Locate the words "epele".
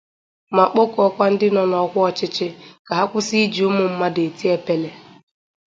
4.55-4.89